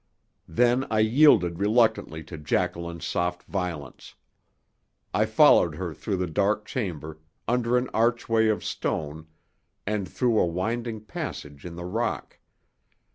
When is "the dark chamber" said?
6.17-7.19